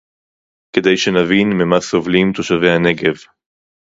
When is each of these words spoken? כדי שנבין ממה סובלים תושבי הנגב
כדי 0.75 0.97
שנבין 0.97 1.49
ממה 1.59 1.81
סובלים 1.81 2.31
תושבי 2.35 2.69
הנגב 2.69 3.15